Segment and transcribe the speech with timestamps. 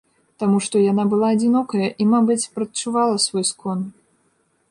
[0.43, 3.79] Таму што яна была адзінокая і, мабыць, прадчувала свой скон.